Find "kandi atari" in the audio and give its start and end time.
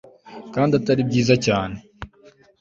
0.53-1.01